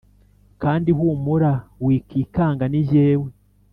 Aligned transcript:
Kandi 0.61 0.89
humura 0.97 1.51
wikikanga 1.85 2.63
ninjyewe 2.67 3.27